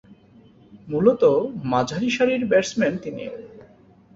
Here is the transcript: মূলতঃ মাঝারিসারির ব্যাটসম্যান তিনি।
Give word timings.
মূলতঃ 0.87 1.23
মাঝারিসারির 1.63 2.43
ব্যাটসম্যান 2.45 2.93
তিনি। 2.97 3.25